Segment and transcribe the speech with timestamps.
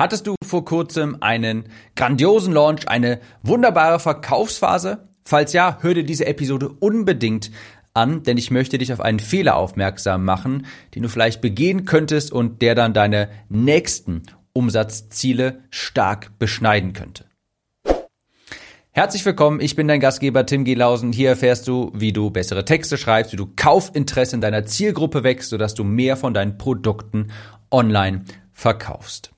[0.00, 1.64] Hattest du vor kurzem einen
[1.94, 5.06] grandiosen Launch, eine wunderbare Verkaufsphase?
[5.24, 7.50] Falls ja, hör dir diese Episode unbedingt
[7.92, 12.32] an, denn ich möchte dich auf einen Fehler aufmerksam machen, den du vielleicht begehen könntest
[12.32, 14.22] und der dann deine nächsten
[14.54, 17.26] Umsatzziele stark beschneiden könnte.
[18.92, 21.12] Herzlich willkommen, ich bin dein Gastgeber Tim Gielausen.
[21.12, 25.50] Hier erfährst du, wie du bessere Texte schreibst, wie du Kaufinteresse in deiner Zielgruppe wächst,
[25.50, 27.30] sodass du mehr von deinen Produkten
[27.70, 28.24] online
[28.54, 29.32] verkaufst.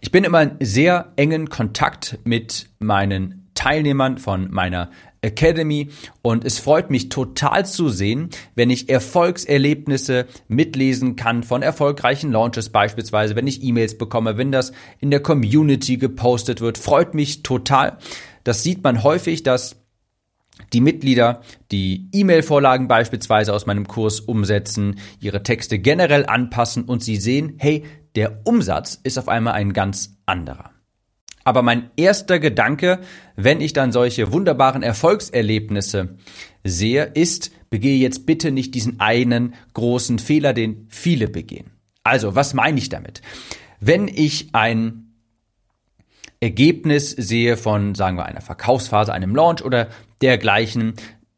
[0.00, 4.90] Ich bin immer in sehr engen Kontakt mit meinen Teilnehmern von meiner
[5.22, 5.90] Academy
[6.20, 12.70] und es freut mich total zu sehen, wenn ich Erfolgserlebnisse mitlesen kann von erfolgreichen Launches
[12.70, 17.98] beispielsweise, wenn ich E-Mails bekomme, wenn das in der Community gepostet wird, freut mich total.
[18.42, 19.76] Das sieht man häufig, dass
[20.72, 27.16] die Mitglieder die E-Mail-Vorlagen beispielsweise aus meinem Kurs umsetzen, ihre Texte generell anpassen und sie
[27.16, 30.70] sehen, hey, der Umsatz ist auf einmal ein ganz anderer.
[31.44, 33.00] Aber mein erster Gedanke,
[33.36, 36.16] wenn ich dann solche wunderbaren Erfolgserlebnisse
[36.62, 41.70] sehe, ist, begehe jetzt bitte nicht diesen einen großen Fehler, den viele begehen.
[42.04, 43.22] Also, was meine ich damit?
[43.80, 45.12] Wenn ich ein
[46.40, 49.88] Ergebnis sehe von, sagen wir, einer Verkaufsphase, einem Launch oder
[50.20, 50.94] dergleichen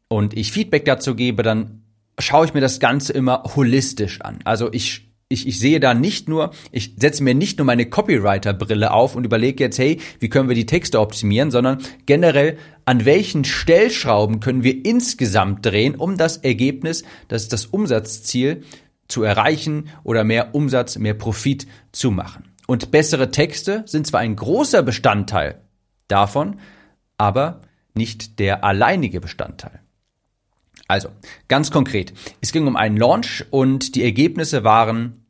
[0.07, 1.83] und ich Feedback dazu gebe, dann
[2.19, 4.39] schaue ich mir das Ganze immer holistisch an.
[4.45, 8.91] Also ich ich, ich sehe da nicht nur, ich setze mir nicht nur meine Copywriter-Brille
[8.91, 13.43] auf und überlege jetzt, hey, wie können wir die Texte optimieren, sondern generell, an welchen
[13.43, 18.63] Stellschrauben können wir insgesamt drehen, um das Ergebnis, das ist das Umsatzziel,
[19.07, 22.45] zu erreichen oder mehr Umsatz, mehr Profit zu machen.
[22.65, 25.61] Und bessere Texte sind zwar ein großer Bestandteil
[26.07, 26.59] davon,
[27.17, 27.61] aber
[27.93, 29.81] nicht der alleinige Bestandteil.
[30.87, 31.09] Also,
[31.47, 32.13] ganz konkret.
[32.41, 35.24] Es ging um einen Launch und die Ergebnisse waren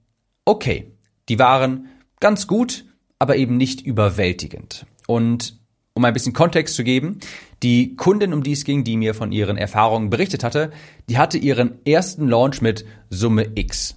[0.45, 0.91] okay.
[1.27, 1.87] Die waren
[2.19, 2.85] ganz gut,
[3.19, 4.85] aber eben nicht überwältigend.
[5.07, 5.59] Und
[5.93, 7.19] um ein bisschen Kontext zu geben,
[7.63, 10.71] die Kundin, um die es ging, die mir von ihren Erfahrungen berichtet hatte,
[11.09, 13.95] die hatte ihren ersten Launch mit Summe X.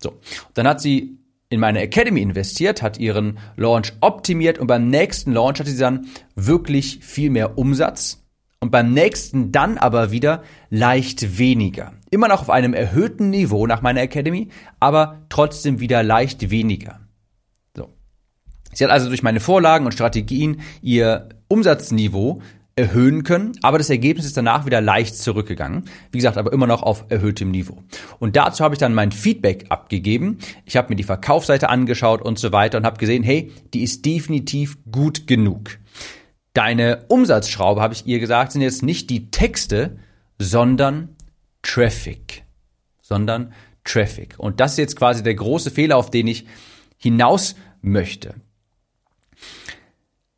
[0.00, 0.20] So.
[0.54, 5.58] Dann hat sie in meine Academy investiert, hat ihren Launch optimiert und beim nächsten Launch
[5.58, 8.22] hatte sie dann wirklich viel mehr Umsatz
[8.60, 11.92] und beim nächsten dann aber wieder leicht weniger.
[12.10, 14.48] Immer noch auf einem erhöhten Niveau nach meiner Academy,
[14.80, 17.00] aber trotzdem wieder leicht weniger.
[17.76, 17.90] So.
[18.72, 22.42] Sie hat also durch meine Vorlagen und Strategien ihr Umsatzniveau
[22.74, 25.84] erhöhen können, aber das Ergebnis ist danach wieder leicht zurückgegangen.
[26.12, 27.82] Wie gesagt, aber immer noch auf erhöhtem Niveau.
[28.20, 30.38] Und dazu habe ich dann mein Feedback abgegeben.
[30.64, 34.06] Ich habe mir die Verkaufsseite angeschaut und so weiter und habe gesehen, hey, die ist
[34.06, 35.70] definitiv gut genug.
[36.54, 39.98] Deine Umsatzschraube, habe ich ihr gesagt, sind jetzt nicht die Texte,
[40.38, 41.16] sondern
[41.62, 42.44] Traffic.
[43.00, 43.52] Sondern
[43.84, 44.34] Traffic.
[44.38, 46.46] Und das ist jetzt quasi der große Fehler, auf den ich
[46.96, 48.34] hinaus möchte.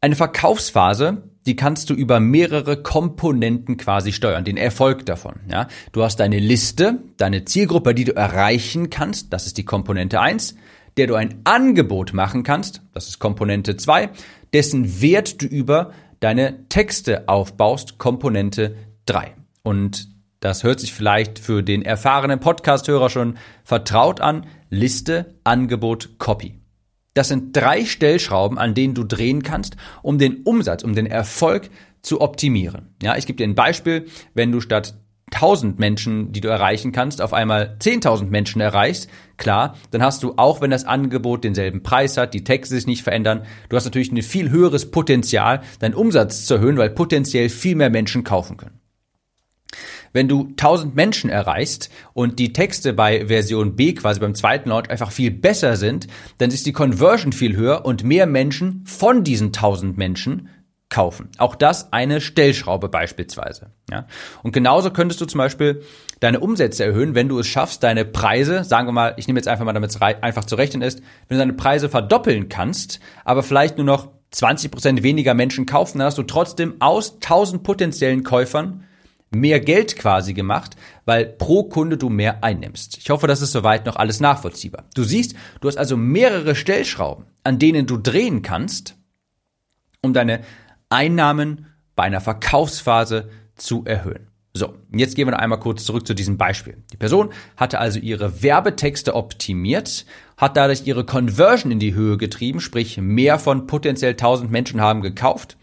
[0.01, 5.41] Eine Verkaufsphase, die kannst du über mehrere Komponenten quasi steuern, den Erfolg davon.
[5.51, 5.69] Ja?
[5.93, 10.55] Du hast deine Liste, deine Zielgruppe, die du erreichen kannst, das ist die Komponente eins,
[10.97, 14.11] der du ein Angebot machen kannst, das ist Komponente zwei,
[14.53, 19.35] dessen Wert du über deine Texte aufbaust, Komponente 3.
[19.63, 20.09] Und
[20.41, 24.47] das hört sich vielleicht für den erfahrenen Podcast-Hörer schon vertraut an.
[24.71, 26.61] Liste, Angebot, Copy.
[27.15, 31.71] Das sind drei Stellschrauben, an denen du drehen kannst, um den Umsatz, um den Erfolg
[32.03, 32.95] zu optimieren.
[33.03, 34.07] Ja, ich gebe dir ein Beispiel.
[34.33, 34.95] Wenn du statt
[35.33, 40.35] 1000 Menschen, die du erreichen kannst, auf einmal 10.000 Menschen erreichst, klar, dann hast du,
[40.37, 44.13] auch wenn das Angebot denselben Preis hat, die Texte sich nicht verändern, du hast natürlich
[44.13, 48.81] ein viel höheres Potenzial, deinen Umsatz zu erhöhen, weil potenziell viel mehr Menschen kaufen können.
[50.13, 54.91] Wenn du 1000 Menschen erreichst und die Texte bei Version B, quasi beim zweiten Launch,
[54.91, 56.09] einfach viel besser sind,
[56.39, 60.49] dann ist die Conversion viel höher und mehr Menschen von diesen 1000 Menschen
[60.91, 61.31] kaufen.
[61.39, 63.71] Auch das eine Stellschraube beispielsweise.
[63.91, 64.07] Ja?
[64.43, 65.83] Und genauso könntest du zum Beispiel
[66.19, 69.49] deine Umsätze erhöhen, wenn du es schaffst, deine Preise, sagen wir mal, ich nehme jetzt
[69.49, 73.43] einfach mal, damit es einfach zu rechnen ist, wenn du deine Preise verdoppeln kannst, aber
[73.43, 78.23] vielleicht nur noch 20 Prozent weniger Menschen kaufen, dann hast du trotzdem aus 1000 potenziellen
[78.23, 78.85] Käufern
[79.31, 82.99] mehr Geld quasi gemacht, weil pro Kunde du mehr einnimmst.
[82.99, 84.85] Ich hoffe, das ist soweit noch alles nachvollziehbar.
[84.95, 88.97] Du siehst, du hast also mehrere Stellschrauben, an denen du drehen kannst,
[90.03, 90.41] um deine
[90.91, 91.67] Einnahmen
[91.97, 94.31] bei einer Verkaufsphase zu erhöhen.
[94.53, 96.83] So, jetzt gehen wir noch einmal kurz zurück zu diesem Beispiel.
[96.93, 100.07] Die Person hatte also ihre Werbetexte optimiert,
[100.37, 105.03] hat dadurch ihre Conversion in die Höhe getrieben, sprich mehr von potenziell 1000 Menschen haben
[105.03, 105.57] gekauft.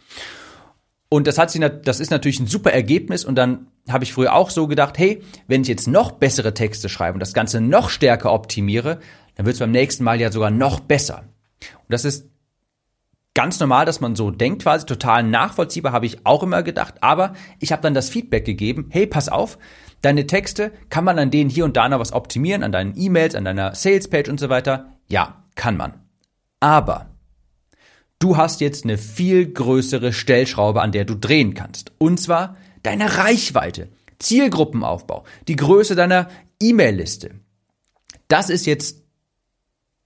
[1.09, 4.33] Und das hat sie, das ist natürlich ein super Ergebnis und dann habe ich früher
[4.33, 7.89] auch so gedacht, hey, wenn ich jetzt noch bessere Texte schreibe und das Ganze noch
[7.89, 8.99] stärker optimiere,
[9.35, 11.23] dann wird es beim nächsten Mal ja sogar noch besser.
[11.59, 12.29] Und das ist
[13.37, 16.95] ganz normal, dass man so denkt, quasi total nachvollziehbar, habe ich auch immer gedacht.
[17.01, 19.59] Aber ich habe dann das Feedback gegeben, hey, pass auf,
[20.01, 23.35] deine Texte, kann man an denen hier und da noch was optimieren, an deinen E-Mails,
[23.35, 24.97] an deiner Salespage und so weiter?
[25.07, 26.01] Ja, kann man.
[26.59, 27.11] Aber
[28.17, 31.91] du hast jetzt eine viel größere Stellschraube, an der du drehen kannst.
[31.99, 36.27] Und zwar deine Reichweite, Zielgruppenaufbau, die Größe deiner
[36.59, 37.35] E-Mail-Liste.
[38.29, 39.03] Das ist jetzt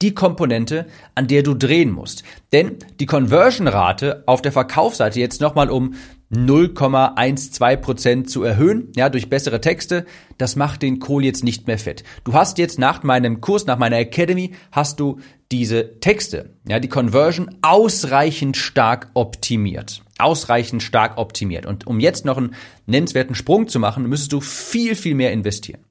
[0.01, 2.23] die Komponente, an der du drehen musst.
[2.51, 5.93] Denn die Conversion-Rate auf der Verkaufsseite jetzt nochmal um
[6.33, 10.05] 0,12 Prozent zu erhöhen, ja, durch bessere Texte,
[10.37, 12.03] das macht den Kohl jetzt nicht mehr fett.
[12.23, 15.19] Du hast jetzt nach meinem Kurs, nach meiner Academy, hast du
[15.51, 20.01] diese Texte, ja, die Conversion ausreichend stark optimiert.
[20.17, 21.65] Ausreichend stark optimiert.
[21.65, 22.55] Und um jetzt noch einen
[22.85, 25.81] nennenswerten Sprung zu machen, müsstest du viel, viel mehr investieren.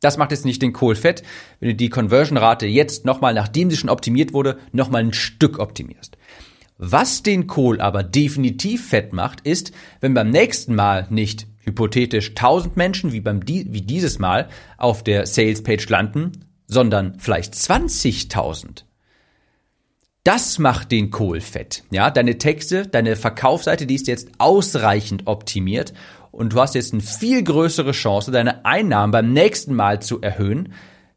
[0.00, 1.22] Das macht jetzt nicht den Kohl fett,
[1.60, 6.16] wenn du die Conversion-Rate jetzt nochmal, nachdem sie schon optimiert wurde, nochmal ein Stück optimierst.
[6.78, 12.76] Was den Kohl aber definitiv fett macht, ist, wenn beim nächsten Mal nicht hypothetisch 1000
[12.76, 16.32] Menschen wie beim wie dieses Mal auf der Sales Page landen,
[16.68, 18.84] sondern vielleicht 20.000.
[20.22, 21.84] Das macht den Kohl fett.
[21.90, 25.94] Ja, deine Texte, deine Verkaufsseite, die ist jetzt ausreichend optimiert
[26.30, 30.72] und du hast jetzt eine viel größere Chance, deine Einnahmen beim nächsten Mal zu erhöhen,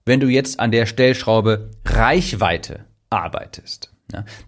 [0.05, 3.91] wenn du jetzt an der Stellschraube Reichweite arbeitest.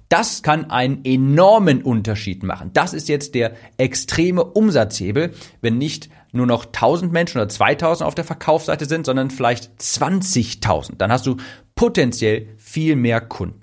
[0.09, 2.71] Das kann einen enormen Unterschied machen.
[2.73, 8.15] Das ist jetzt der extreme Umsatzhebel, wenn nicht nur noch 1000 Menschen oder 2000 auf
[8.15, 10.97] der Verkaufsseite sind, sondern vielleicht 20.000.
[10.97, 11.37] Dann hast du
[11.75, 13.62] potenziell viel mehr Kunden.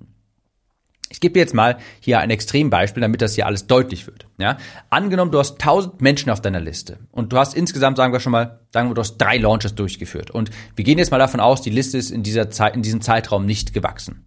[1.13, 4.27] Ich gebe jetzt mal hier ein Extrembeispiel, damit das hier alles deutlich wird.
[4.39, 4.59] Ja?
[4.91, 8.31] Angenommen, du hast 1000 Menschen auf deiner Liste und du hast insgesamt, sagen wir schon
[8.31, 10.31] mal, sagen wir, du hast drei Launches durchgeführt.
[10.31, 13.01] Und wir gehen jetzt mal davon aus, die Liste ist in dieser Zeit, in diesem
[13.01, 14.25] Zeitraum nicht gewachsen.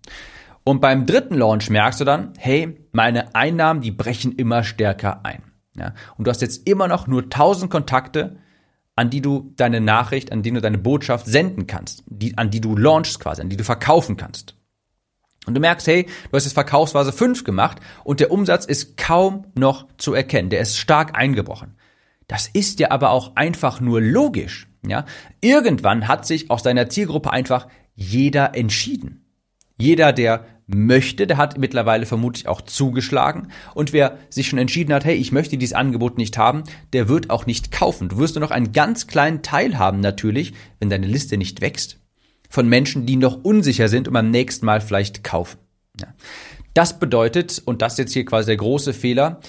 [0.65, 5.43] Und beim dritten Launch merkst du dann, hey, meine Einnahmen, die brechen immer stärker ein.
[5.77, 5.93] Ja?
[6.17, 8.37] Und du hast jetzt immer noch nur 1000 Kontakte,
[8.95, 12.61] an die du deine Nachricht, an die du deine Botschaft senden kannst, die, an die
[12.61, 14.55] du launchst quasi, an die du verkaufen kannst.
[15.45, 19.45] Und du merkst, hey, du hast jetzt Verkaufsphase 5 gemacht und der Umsatz ist kaum
[19.55, 20.49] noch zu erkennen.
[20.49, 21.75] Der ist stark eingebrochen.
[22.27, 24.67] Das ist ja aber auch einfach nur logisch.
[24.87, 25.05] Ja?
[25.41, 29.25] Irgendwann hat sich aus deiner Zielgruppe einfach jeder entschieden.
[29.77, 33.49] Jeder, der möchte, der hat mittlerweile vermutlich auch zugeschlagen.
[33.73, 36.63] Und wer sich schon entschieden hat, hey, ich möchte dieses Angebot nicht haben,
[36.93, 38.07] der wird auch nicht kaufen.
[38.07, 41.99] Du wirst nur noch einen ganz kleinen Teil haben natürlich, wenn deine Liste nicht wächst
[42.53, 45.57] von Menschen, die noch unsicher sind und beim nächsten Mal vielleicht kaufen.
[45.99, 46.13] Ja.
[46.75, 49.39] Das bedeutet, und das ist jetzt hier quasi der große Fehler,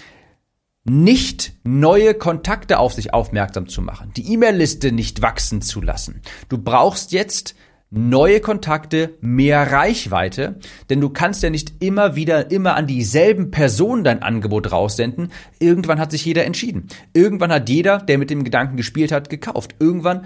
[0.85, 6.23] nicht neue Kontakte auf sich aufmerksam zu machen, die E-Mail-Liste nicht wachsen zu lassen.
[6.49, 7.55] Du brauchst jetzt
[7.91, 10.59] neue Kontakte, mehr Reichweite,
[10.89, 15.31] denn du kannst ja nicht immer wieder immer an dieselben Personen dein Angebot raussenden.
[15.59, 16.89] Irgendwann hat sich jeder entschieden.
[17.13, 19.75] Irgendwann hat jeder, der mit dem Gedanken gespielt hat, gekauft.
[19.79, 20.25] Irgendwann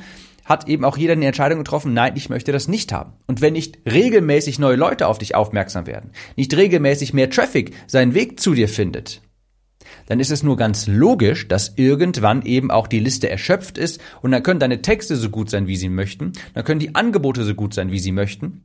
[0.49, 3.13] hat eben auch jeder eine Entscheidung getroffen, nein, ich möchte das nicht haben.
[3.27, 8.15] Und wenn nicht regelmäßig neue Leute auf dich aufmerksam werden, nicht regelmäßig mehr Traffic seinen
[8.15, 9.21] Weg zu dir findet,
[10.07, 14.31] dann ist es nur ganz logisch, dass irgendwann eben auch die Liste erschöpft ist und
[14.31, 17.55] dann können deine Texte so gut sein, wie sie möchten, dann können die Angebote so
[17.55, 18.63] gut sein, wie sie möchten.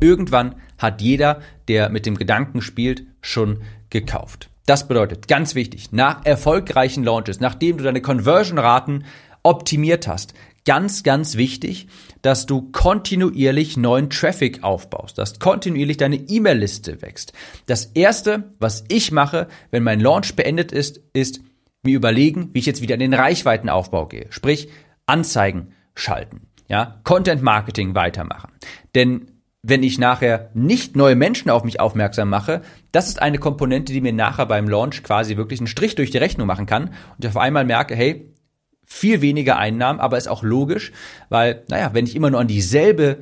[0.00, 4.50] Irgendwann hat jeder, der mit dem Gedanken spielt, schon gekauft.
[4.66, 9.04] Das bedeutet, ganz wichtig, nach erfolgreichen Launches, nachdem du deine Conversion-Raten
[9.46, 10.34] optimiert hast,
[10.64, 11.86] ganz, ganz wichtig,
[12.20, 17.32] dass du kontinuierlich neuen Traffic aufbaust, dass kontinuierlich deine E-Mail-Liste wächst.
[17.66, 21.40] Das erste, was ich mache, wenn mein Launch beendet ist, ist
[21.84, 24.26] mir überlegen, wie ich jetzt wieder in den Reichweitenaufbau gehe.
[24.30, 24.68] Sprich,
[25.06, 28.50] Anzeigen schalten, ja, Content Marketing weitermachen.
[28.96, 29.30] Denn
[29.62, 34.00] wenn ich nachher nicht neue Menschen auf mich aufmerksam mache, das ist eine Komponente, die
[34.00, 37.28] mir nachher beim Launch quasi wirklich einen Strich durch die Rechnung machen kann und ich
[37.28, 38.32] auf einmal merke, hey,
[38.86, 40.92] viel weniger Einnahmen, aber ist auch logisch,
[41.28, 43.18] weil, naja, wenn ich immer nur an dieselbe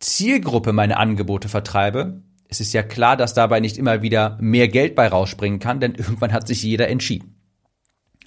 [0.00, 4.94] Zielgruppe meine Angebote vertreibe, es ist ja klar, dass dabei nicht immer wieder mehr Geld
[4.94, 7.40] bei rausspringen kann, denn irgendwann hat sich jeder entschieden.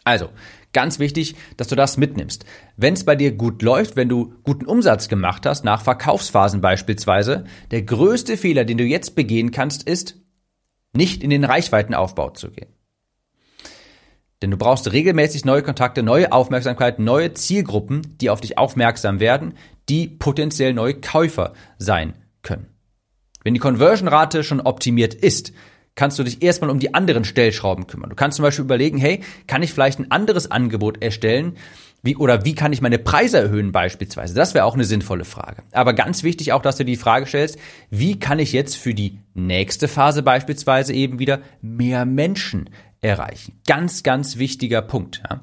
[0.06, 0.30] Also,
[0.72, 2.46] ganz wichtig, dass du das mitnimmst.
[2.78, 7.44] Wenn es bei dir gut läuft, wenn du guten Umsatz gemacht hast, nach Verkaufsphasen beispielsweise,
[7.72, 10.16] der größte Fehler, den du jetzt begehen kannst, ist,
[10.94, 12.77] nicht in den Reichweitenaufbau zu gehen.
[14.42, 19.56] Denn du brauchst regelmäßig neue Kontakte, neue Aufmerksamkeit, neue Zielgruppen, die auf dich aufmerksam werden,
[19.90, 22.14] die potenziell neue Käufer sein
[22.44, 22.68] können.
[23.44, 25.54] Wenn die Conversion-Rate schon optimiert ist,
[25.96, 28.12] kannst du dich erstmal um die anderen Stellschrauben kümmern.
[28.12, 31.58] Du kannst zum Beispiel überlegen, hey, kann ich vielleicht ein anderes Angebot erstellen,
[32.04, 34.36] Wie, oder wie kann ich meine Preise erhöhen beispielsweise?
[34.36, 35.64] Das wäre auch eine sinnvolle Frage.
[35.72, 37.58] Aber ganz wichtig auch, dass du die Frage stellst,
[37.90, 42.70] wie kann ich jetzt für die nächste Phase beispielsweise eben wieder mehr Menschen
[43.08, 43.60] erreichen?
[43.66, 45.22] Ganz, ganz wichtiger Punkt.
[45.30, 45.42] Ja?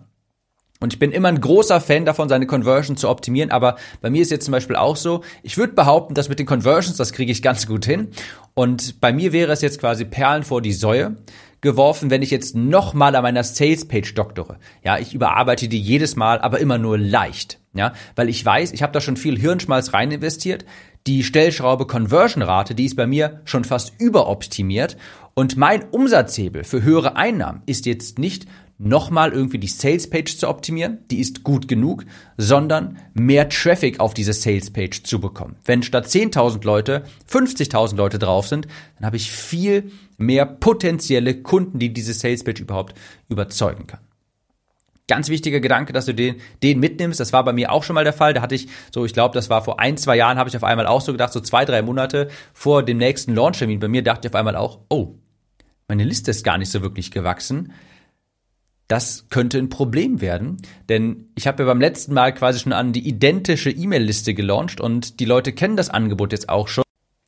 [0.80, 3.50] Und ich bin immer ein großer Fan davon, seine Conversion zu optimieren.
[3.50, 6.46] Aber bei mir ist jetzt zum Beispiel auch so, ich würde behaupten, dass mit den
[6.46, 8.08] Conversions, das kriege ich ganz gut hin.
[8.52, 11.16] Und bei mir wäre es jetzt quasi Perlen vor die Säue
[11.64, 14.58] geworfen, wenn ich jetzt nochmal an meiner Sales Page doktore.
[14.84, 17.58] Ja, ich überarbeite die jedes Mal, aber immer nur leicht.
[17.72, 20.64] Ja, weil ich weiß, ich habe da schon viel Hirnschmalz rein investiert.
[21.08, 24.96] Die Stellschraube Conversion Rate, die ist bei mir schon fast überoptimiert.
[25.34, 28.46] Und mein Umsatzhebel für höhere Einnahmen ist jetzt nicht
[28.78, 32.04] nochmal irgendwie die Sales Page zu optimieren, die ist gut genug,
[32.36, 35.56] sondern mehr Traffic auf diese Sales Page zu bekommen.
[35.64, 38.66] Wenn statt 10.000 Leute 50.000 Leute drauf sind,
[38.96, 42.94] dann habe ich viel mehr potenzielle Kunden, die diese Sales Page überhaupt
[43.28, 44.00] überzeugen kann.
[45.06, 47.20] Ganz wichtiger Gedanke, dass du den, den mitnimmst.
[47.20, 48.32] Das war bei mir auch schon mal der Fall.
[48.32, 50.64] Da hatte ich so, ich glaube, das war vor ein, zwei Jahren, habe ich auf
[50.64, 54.26] einmal auch so gedacht, so zwei, drei Monate vor dem nächsten Launchtermin bei mir, dachte
[54.26, 55.16] ich auf einmal auch, oh,
[55.88, 57.74] meine Liste ist gar nicht so wirklich gewachsen
[58.88, 62.92] das könnte ein Problem werden, denn ich habe ja beim letzten Mal quasi schon an
[62.92, 66.84] die identische E-Mail-Liste gelauncht und die Leute kennen das Angebot jetzt auch schon.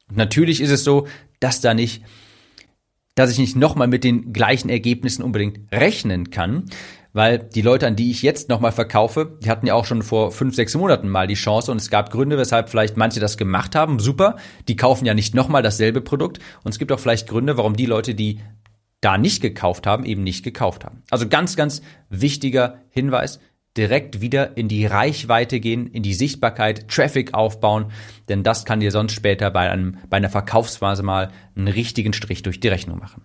[0.09, 1.07] Und natürlich ist es so,
[1.41, 2.03] dass da nicht,
[3.15, 6.65] dass ich nicht nochmal mit den gleichen Ergebnissen unbedingt rechnen kann,
[7.15, 10.33] weil die Leute, an die ich jetzt nochmal verkaufe, die hatten ja auch schon vor
[10.33, 13.75] fünf, sechs Monaten mal die Chance und es gab Gründe, weshalb vielleicht manche das gemacht
[13.75, 13.99] haben.
[13.99, 14.37] Super,
[14.69, 17.87] die kaufen ja nicht nochmal dasselbe Produkt und es gibt auch vielleicht Gründe, warum die
[17.87, 18.41] Leute, die
[19.07, 21.05] da nicht gekauft haben, eben nicht gekauft haben.
[21.11, 23.39] Also ganz, ganz wichtiger Hinweis,
[23.77, 27.93] direkt wieder in die Reichweite gehen, in die Sichtbarkeit, Traffic aufbauen,
[28.29, 32.43] denn das kann dir sonst später bei, einem, bei einer Verkaufsphase mal einen richtigen Strich
[32.43, 33.23] durch die Rechnung machen.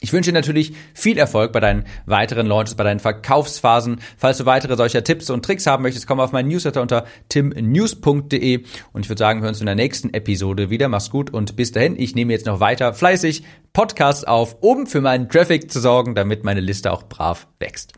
[0.00, 4.00] Ich wünsche dir natürlich viel Erfolg bei deinen weiteren Launches, bei deinen Verkaufsphasen.
[4.16, 8.64] Falls du weitere solcher Tipps und Tricks haben möchtest, komm auf meinen Newsletter unter timnews.de
[8.92, 10.88] und ich würde sagen, wir hören uns in der nächsten Episode wieder.
[10.88, 11.98] Mach's gut und bis dahin.
[11.98, 16.44] Ich nehme jetzt noch weiter fleißig Podcasts auf, um für meinen Traffic zu sorgen, damit
[16.44, 17.92] meine Liste auch brav wächst.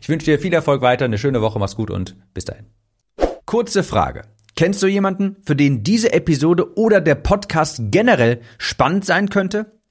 [0.00, 2.66] Ich wünsche dir viel Erfolg weiter, eine schöne Woche, mach's gut und bis dahin.
[3.44, 4.22] Kurze Frage.
[4.56, 9.79] Kennst du jemanden, für den diese Episode oder der Podcast generell spannend sein könnte?